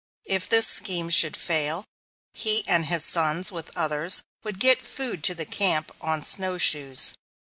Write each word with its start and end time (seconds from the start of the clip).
If 0.25 0.49
this 0.49 0.65
scheme 0.67 1.11
should 1.11 1.37
fail, 1.37 1.85
he 2.33 2.67
and 2.67 2.85
his 2.87 3.05
sons 3.05 3.51
with 3.51 3.69
others 3.77 4.23
would 4.41 4.57
get 4.59 4.81
food 4.83 5.23
to 5.25 5.35
the 5.35 5.45
camp 5.45 5.91
on 6.03 6.23
snowshoes. 6.23 7.13